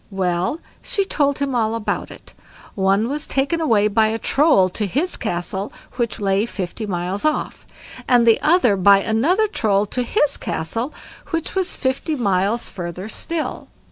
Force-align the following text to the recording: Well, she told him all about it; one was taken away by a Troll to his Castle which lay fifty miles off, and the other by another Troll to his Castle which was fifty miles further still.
Well, 0.09 0.59
she 0.81 1.05
told 1.05 1.37
him 1.37 1.53
all 1.53 1.75
about 1.75 2.09
it; 2.09 2.33
one 2.73 3.07
was 3.07 3.27
taken 3.27 3.61
away 3.61 3.87
by 3.87 4.07
a 4.07 4.17
Troll 4.17 4.67
to 4.69 4.87
his 4.87 5.15
Castle 5.15 5.71
which 5.93 6.19
lay 6.19 6.47
fifty 6.47 6.87
miles 6.87 7.23
off, 7.23 7.67
and 8.07 8.25
the 8.25 8.41
other 8.41 8.75
by 8.75 9.01
another 9.01 9.45
Troll 9.45 9.85
to 9.85 10.01
his 10.01 10.37
Castle 10.37 10.91
which 11.29 11.53
was 11.53 11.75
fifty 11.75 12.15
miles 12.15 12.67
further 12.67 13.07
still. 13.09 13.67